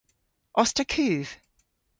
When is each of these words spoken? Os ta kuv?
Os 0.61 0.69
ta 0.75 0.83
kuv? 0.93 1.27